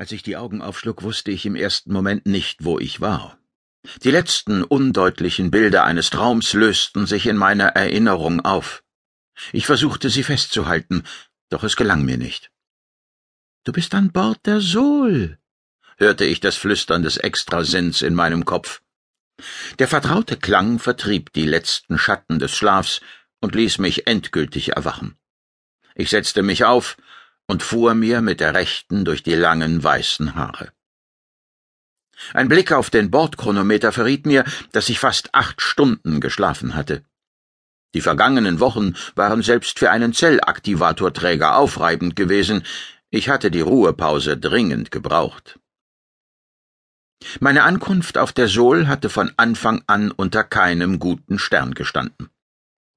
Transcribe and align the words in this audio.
Als 0.00 0.12
ich 0.12 0.22
die 0.22 0.38
Augen 0.38 0.62
aufschlug, 0.62 1.02
wusste 1.02 1.30
ich 1.30 1.44
im 1.44 1.54
ersten 1.54 1.92
Moment 1.92 2.24
nicht, 2.24 2.64
wo 2.64 2.78
ich 2.78 3.02
war. 3.02 3.38
Die 4.02 4.10
letzten 4.10 4.64
undeutlichen 4.64 5.50
Bilder 5.50 5.84
eines 5.84 6.08
Traums 6.08 6.54
lösten 6.54 7.06
sich 7.06 7.26
in 7.26 7.36
meiner 7.36 7.66
Erinnerung 7.76 8.40
auf. 8.40 8.82
Ich 9.52 9.66
versuchte 9.66 10.08
sie 10.08 10.22
festzuhalten, 10.22 11.04
doch 11.50 11.64
es 11.64 11.76
gelang 11.76 12.02
mir 12.02 12.16
nicht. 12.16 12.50
Du 13.64 13.72
bist 13.72 13.94
an 13.94 14.10
Bord 14.10 14.38
der 14.46 14.62
Sol, 14.62 15.36
hörte 15.98 16.24
ich 16.24 16.40
das 16.40 16.56
Flüstern 16.56 17.02
des 17.02 17.18
Extrasinns 17.18 18.00
in 18.00 18.14
meinem 18.14 18.46
Kopf. 18.46 18.80
Der 19.78 19.86
vertraute 19.86 20.38
Klang 20.38 20.78
vertrieb 20.78 21.30
die 21.34 21.44
letzten 21.44 21.98
Schatten 21.98 22.38
des 22.38 22.56
Schlafs 22.56 23.02
und 23.42 23.54
ließ 23.54 23.76
mich 23.76 24.06
endgültig 24.06 24.70
erwachen. 24.70 25.18
Ich 25.94 26.08
setzte 26.08 26.42
mich 26.42 26.64
auf 26.64 26.96
und 27.50 27.64
fuhr 27.64 27.94
mir 27.94 28.20
mit 28.20 28.38
der 28.38 28.54
rechten 28.54 29.04
durch 29.04 29.24
die 29.24 29.34
langen 29.34 29.82
weißen 29.82 30.36
Haare. 30.36 30.70
Ein 32.32 32.48
Blick 32.48 32.70
auf 32.70 32.90
den 32.90 33.10
Bordchronometer 33.10 33.90
verriet 33.90 34.24
mir, 34.24 34.44
dass 34.70 34.88
ich 34.88 35.00
fast 35.00 35.34
acht 35.34 35.60
Stunden 35.60 36.20
geschlafen 36.20 36.76
hatte. 36.76 37.02
Die 37.92 38.02
vergangenen 38.02 38.60
Wochen 38.60 38.94
waren 39.16 39.42
selbst 39.42 39.80
für 39.80 39.90
einen 39.90 40.12
Zellaktivatorträger 40.12 41.56
aufreibend 41.56 42.14
gewesen. 42.14 42.62
Ich 43.10 43.28
hatte 43.28 43.50
die 43.50 43.62
Ruhepause 43.62 44.36
dringend 44.36 44.92
gebraucht. 44.92 45.58
Meine 47.40 47.64
Ankunft 47.64 48.16
auf 48.16 48.32
der 48.32 48.46
Sol 48.46 48.86
hatte 48.86 49.08
von 49.10 49.32
Anfang 49.36 49.82
an 49.88 50.12
unter 50.12 50.44
keinem 50.44 51.00
guten 51.00 51.40
Stern 51.40 51.74
gestanden. 51.74 52.30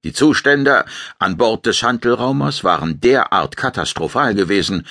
Die 0.04 0.12
Zustände 0.12 0.84
an 1.18 1.38
Bord 1.38 1.64
des 1.64 1.82
Handelraumers 1.82 2.62
waren 2.62 3.00
derart 3.00 3.56
katastrophal 3.56 4.34
gewesen, 4.34 4.86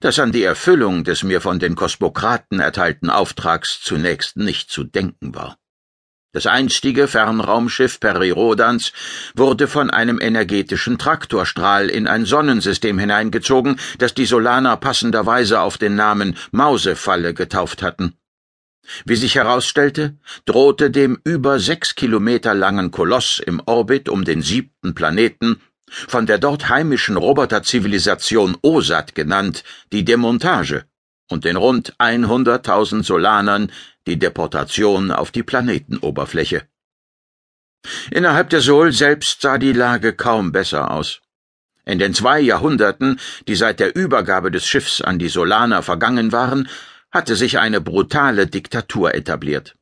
dass 0.00 0.18
an 0.18 0.32
die 0.32 0.42
Erfüllung 0.42 1.02
des 1.02 1.22
mir 1.22 1.40
von 1.40 1.58
den 1.58 1.76
Kosmokraten 1.76 2.60
erteilten 2.60 3.08
Auftrags 3.08 3.80
zunächst 3.82 4.36
nicht 4.36 4.70
zu 4.70 4.84
denken 4.84 5.34
war. 5.34 5.56
Das 6.32 6.46
einstige 6.46 7.08
Fernraumschiff 7.08 7.98
Perirodans 7.98 8.92
wurde 9.34 9.66
von 9.66 9.90
einem 9.90 10.20
energetischen 10.20 10.96
Traktorstrahl 10.96 11.88
in 11.88 12.06
ein 12.06 12.24
Sonnensystem 12.24 12.98
hineingezogen, 12.98 13.80
das 13.98 14.14
die 14.14 14.26
Solaner 14.26 14.76
passenderweise 14.76 15.60
auf 15.60 15.76
den 15.76 15.96
Namen 15.96 16.36
Mausefalle 16.52 17.34
getauft 17.34 17.82
hatten. 17.82 18.19
Wie 19.04 19.16
sich 19.16 19.34
herausstellte, 19.34 20.16
drohte 20.44 20.90
dem 20.90 21.18
über 21.24 21.60
sechs 21.60 21.94
Kilometer 21.94 22.54
langen 22.54 22.90
Koloss 22.90 23.38
im 23.38 23.62
Orbit 23.66 24.08
um 24.08 24.24
den 24.24 24.42
siebten 24.42 24.94
Planeten, 24.94 25.60
von 25.90 26.26
der 26.26 26.38
dort 26.38 26.68
heimischen 26.68 27.16
Roboterzivilisation 27.16 28.56
OSAT 28.62 29.14
genannt, 29.14 29.64
die 29.92 30.04
Demontage 30.04 30.84
und 31.28 31.44
den 31.44 31.56
rund 31.56 31.94
100.000 31.98 33.04
Solanern 33.04 33.72
die 34.06 34.18
Deportation 34.18 35.10
auf 35.10 35.30
die 35.30 35.42
Planetenoberfläche. 35.42 36.62
Innerhalb 38.10 38.50
der 38.50 38.60
Sol 38.60 38.92
selbst 38.92 39.40
sah 39.42 39.58
die 39.58 39.72
Lage 39.72 40.12
kaum 40.12 40.52
besser 40.52 40.90
aus. 40.90 41.20
In 41.86 41.98
den 41.98 42.14
zwei 42.14 42.40
Jahrhunderten, 42.40 43.18
die 43.48 43.54
seit 43.54 43.80
der 43.80 43.96
Übergabe 43.96 44.50
des 44.50 44.66
Schiffs 44.66 45.00
an 45.00 45.18
die 45.18 45.28
Solaner 45.28 45.82
vergangen 45.82 46.30
waren, 46.30 46.68
hatte 47.10 47.36
sich 47.36 47.58
eine 47.58 47.80
brutale 47.80 48.46
Diktatur 48.46 49.14
etabliert. 49.14 49.76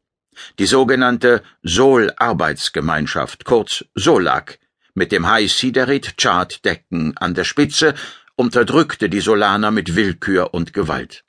Die 0.59 0.67
sogenannte 0.67 1.43
Sol-Arbeitsgemeinschaft, 1.63 3.45
kurz 3.45 3.85
SOLAG, 3.95 4.59
mit 4.95 5.13
dem 5.13 5.29
High 5.29 5.51
Siderit 5.51 6.17
Chart 6.17 6.65
Decken 6.65 7.17
an 7.17 7.35
der 7.35 7.45
Spitze, 7.45 7.95
unterdrückte 8.37 9.09
die 9.09 9.21
Solaner 9.21 9.71
mit 9.71 9.97
Willkür 9.97 10.55
und 10.55 10.73
Gewalt. 10.73 11.25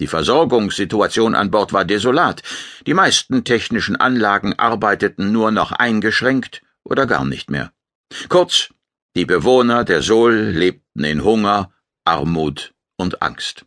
Die 0.00 0.06
Versorgungssituation 0.06 1.34
an 1.34 1.50
Bord 1.50 1.72
war 1.72 1.84
desolat. 1.84 2.42
Die 2.86 2.94
meisten 2.94 3.44
technischen 3.44 3.96
Anlagen 3.96 4.58
arbeiteten 4.58 5.32
nur 5.32 5.52
noch 5.52 5.72
eingeschränkt 5.72 6.62
oder 6.82 7.06
gar 7.06 7.24
nicht 7.24 7.48
mehr. 7.48 7.72
Kurz, 8.28 8.70
die 9.16 9.24
Bewohner 9.24 9.84
der 9.84 10.02
Sol 10.02 10.34
lebten 10.34 11.04
in 11.04 11.22
Hunger, 11.22 11.72
Armut 12.04 12.74
und 12.96 13.22
Angst. 13.22 13.64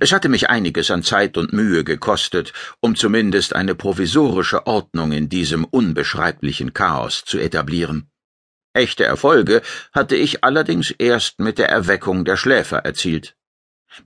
Es 0.00 0.12
hatte 0.12 0.28
mich 0.28 0.50
einiges 0.50 0.90
an 0.90 1.02
Zeit 1.02 1.36
und 1.36 1.52
Mühe 1.52 1.84
gekostet, 1.84 2.52
um 2.80 2.96
zumindest 2.96 3.54
eine 3.54 3.74
provisorische 3.74 4.66
Ordnung 4.66 5.12
in 5.12 5.28
diesem 5.28 5.64
unbeschreiblichen 5.64 6.74
Chaos 6.74 7.24
zu 7.24 7.38
etablieren. 7.38 8.10
Echte 8.72 9.04
Erfolge 9.04 9.62
hatte 9.92 10.16
ich 10.16 10.44
allerdings 10.44 10.90
erst 10.90 11.40
mit 11.40 11.58
der 11.58 11.68
Erweckung 11.68 12.24
der 12.24 12.36
Schläfer 12.36 12.78
erzielt. 12.78 13.36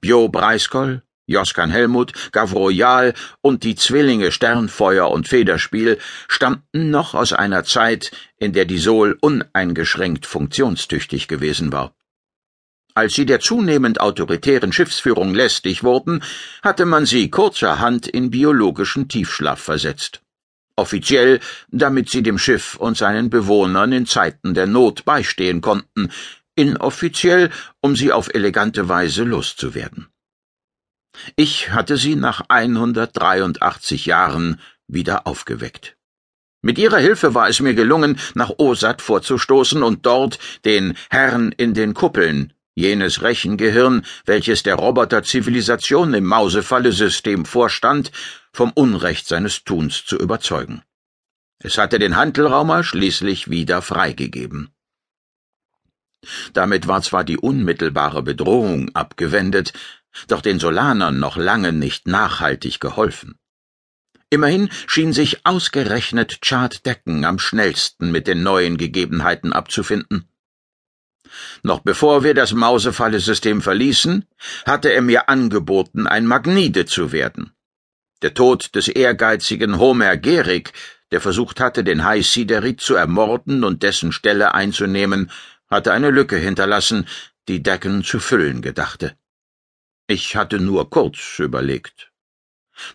Bio 0.01 0.29
Breiskoll, 0.29 1.03
Joskan 1.27 1.71
Helmut, 1.71 2.13
Gavroyal 2.33 3.15
und 3.41 3.65
die 3.65 3.75
Zwillinge 3.75 4.33
Sternfeuer 4.33 5.11
und 5.11 5.29
Federspiel 5.29 5.99
stammten 6.29 6.91
noch 6.91 7.15
aus 7.15 7.33
einer 7.33 7.65
Zeit, 7.65 8.11
in 8.39 8.53
der 8.53 8.65
die 8.65 8.79
Sol 8.79 9.17
uneingeschränkt 9.21 10.27
funktionstüchtig 10.27 11.29
gewesen 11.29 11.73
war. 11.73 11.95
Als 12.95 13.15
sie 13.15 13.25
der 13.25 13.41
zunehmend 13.41 14.01
autoritären 14.01 14.73
Schiffsführung 14.73 15.35
lästig 15.35 15.83
wurden, 15.83 16.23
hatte 16.63 16.85
man 16.85 17.07
sie 17.07 17.31
kurzerhand 17.31 18.07
in 18.07 18.31
biologischen 18.31 19.09
Tiefschlaf 19.09 19.61
versetzt. 19.61 20.21
Offiziell, 20.77 21.41
damit 21.71 22.11
sie 22.11 22.23
dem 22.23 22.39
Schiff 22.39 22.77
und 22.77 22.97
seinen 22.97 23.31
Bewohnern 23.31 23.93
in 23.93 24.07
Zeiten 24.07 24.55
der 24.55 24.67
Not 24.67 25.05
beistehen 25.05 25.61
konnten, 25.61 26.11
inoffiziell, 26.55 27.51
um 27.81 27.97
sie 27.97 28.13
auf 28.13 28.35
elegante 28.35 28.89
Weise 28.89 29.25
loszuwerden. 29.25 30.09
Ich 31.37 31.71
hatte 31.71 31.97
sie 31.97 32.17
nach 32.17 32.43
183 32.49 34.07
Jahren 34.07 34.61
wieder 34.87 35.27
aufgeweckt. 35.27 35.97
Mit 36.63 36.79
ihrer 36.79 36.99
Hilfe 36.99 37.35
war 37.35 37.49
es 37.49 37.61
mir 37.61 37.75
gelungen, 37.75 38.19
nach 38.35 38.51
Osat 38.59 39.03
vorzustoßen 39.03 39.83
und 39.83 40.07
dort 40.07 40.39
den 40.65 40.95
Herrn 41.11 41.53
in 41.53 41.75
den 41.75 41.93
Kuppeln, 41.93 42.53
jenes 42.75 43.23
Rechengehirn, 43.23 44.05
welches 44.25 44.63
der 44.63 44.77
Roboterzivilisation 44.77 46.15
im 46.15 46.25
Mausefalle-System 46.25 47.45
vorstand, 47.45 48.13
vom 48.53 48.73
Unrecht 48.73 49.27
seines 49.27 49.65
Tuns 49.65 50.05
zu 50.05 50.17
überzeugen. 50.17 50.83
Es 51.59 51.79
hatte 51.79 51.99
den 51.99 52.17
Handelraumer 52.17 52.83
schließlich 52.83 53.49
wieder 53.51 53.83
freigegeben. 53.83 54.71
Damit 56.53 56.87
war 56.87 57.03
zwar 57.03 57.25
die 57.25 57.39
unmittelbare 57.39 58.23
Bedrohung 58.23 58.95
abgewendet, 58.95 59.73
doch 60.29 60.41
den 60.41 60.61
Solanern 60.61 61.19
noch 61.19 61.37
lange 61.37 61.73
nicht 61.73 62.07
nachhaltig 62.07 62.81
geholfen. 62.81 63.39
Immerhin 64.31 64.71
schien 64.87 65.13
sich 65.13 65.45
ausgerechnet 65.45 66.41
Chart 66.41 66.87
Decken 66.87 67.25
am 67.25 67.39
schnellsten 67.39 68.11
mit 68.11 68.27
den 68.27 68.43
neuen 68.43 68.79
Gegebenheiten 68.79 69.53
abzufinden. 69.53 70.32
Noch 71.63 71.81
bevor 71.81 72.25
wir 72.25 72.35
das 72.35 72.53
Mausefalle-System 72.53 73.63
verließen, 73.63 74.27
hatte 74.67 74.93
er 74.93 75.03
mir 75.03 75.29
angeboten, 75.29 76.07
ein 76.07 76.27
Magnide 76.27 76.87
zu 76.87 77.13
werden. 77.13 77.53
Der 78.23 78.35
Tod 78.35 78.75
des 78.75 78.89
ehrgeizigen 78.89 79.79
Homer 79.79 80.17
Gerig, 80.17 80.73
der 81.11 81.21
versucht 81.21 81.61
hatte, 81.61 81.85
den 81.85 82.05
High 82.05 82.27
Siderit 82.27 82.81
zu 82.81 82.95
ermorden 82.95 83.65
und 83.65 83.83
dessen 83.83 84.13
Stelle 84.13 84.55
einzunehmen, 84.55 85.31
hatte 85.69 85.93
eine 85.93 86.11
Lücke 86.11 86.37
hinterlassen, 86.37 87.07
die 87.49 87.63
Decken 87.63 88.05
zu 88.05 88.21
füllen 88.21 88.63
gedachte. 88.63 89.17
Ich 90.07 90.37
hatte 90.37 90.61
nur 90.61 90.91
kurz 90.91 91.39
überlegt. 91.39 92.12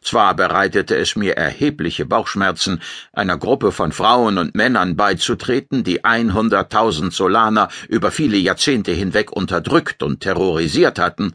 Zwar 0.01 0.35
bereitete 0.35 0.95
es 0.95 1.15
mir 1.15 1.37
erhebliche 1.37 2.05
Bauchschmerzen, 2.05 2.81
einer 3.13 3.37
Gruppe 3.37 3.71
von 3.71 3.91
Frauen 3.91 4.37
und 4.37 4.55
Männern 4.55 4.95
beizutreten, 4.95 5.83
die 5.83 6.03
einhunderttausend 6.03 7.13
Solaner 7.13 7.69
über 7.87 8.11
viele 8.11 8.37
Jahrzehnte 8.37 8.91
hinweg 8.91 9.31
unterdrückt 9.31 10.03
und 10.03 10.21
terrorisiert 10.21 10.99
hatten, 10.99 11.33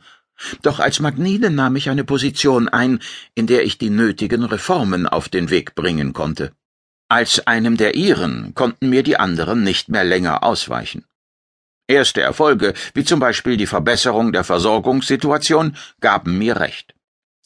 doch 0.63 0.81
als 0.81 1.01
Magnide 1.01 1.51
nahm 1.51 1.77
ich 1.77 1.89
eine 1.89 2.05
Position 2.05 2.69
ein, 2.69 3.01
in 3.35 3.47
der 3.47 3.65
ich 3.65 3.79
die 3.79 3.91
nötigen 3.91 4.45
Reformen 4.45 5.07
auf 5.07 5.29
den 5.29 5.51
Weg 5.51 5.75
bringen 5.75 6.13
konnte. 6.13 6.53
Als 7.09 7.47
einem 7.47 7.77
der 7.77 7.95
ihren 7.95 8.55
konnten 8.55 8.89
mir 8.89 9.03
die 9.03 9.19
anderen 9.19 9.63
nicht 9.63 9.89
mehr 9.89 10.05
länger 10.05 10.43
ausweichen. 10.43 11.05
Erste 11.87 12.23
Erfolge, 12.23 12.75
wie 12.95 13.05
zum 13.05 13.21
Beispiel 13.21 13.57
die 13.57 13.67
Verbesserung 13.67 14.33
der 14.33 14.45
Versorgungssituation, 14.45 15.77
gaben 16.01 16.39
mir 16.39 16.59
recht. 16.59 16.92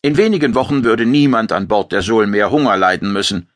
In 0.07 0.17
wenigen 0.17 0.55
Wochen 0.55 0.85
würde 0.85 1.05
niemand 1.05 1.51
an 1.51 1.67
Bord 1.67 1.91
der 1.91 2.01
Sol 2.01 2.29
mehr 2.29 2.53
Hunger 2.53 2.77
leiden 2.77 3.13
müssen. 3.13 3.51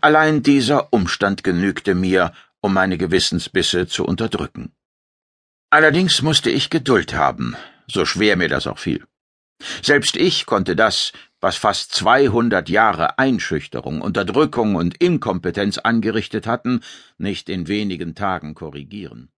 Allein 0.00 0.42
dieser 0.42 0.92
Umstand 0.92 1.44
genügte 1.44 1.94
mir, 1.94 2.32
um 2.60 2.74
meine 2.74 2.98
Gewissensbisse 2.98 3.86
zu 3.86 4.04
unterdrücken. 4.04 4.72
Allerdings 5.70 6.20
musste 6.20 6.50
ich 6.50 6.70
Geduld 6.70 7.14
haben, 7.14 7.54
so 7.86 8.04
schwer 8.04 8.36
mir 8.36 8.48
das 8.48 8.66
auch 8.66 8.80
fiel. 8.80 9.04
Selbst 9.80 10.16
ich 10.16 10.44
konnte 10.44 10.74
das, 10.74 11.12
was 11.40 11.56
fast 11.56 11.94
zweihundert 11.94 12.68
Jahre 12.68 13.20
Einschüchterung, 13.20 14.00
Unterdrückung 14.00 14.74
und 14.74 15.00
Inkompetenz 15.00 15.78
angerichtet 15.78 16.48
hatten, 16.48 16.80
nicht 17.16 17.48
in 17.48 17.68
wenigen 17.68 18.16
Tagen 18.16 18.56
korrigieren. 18.56 19.30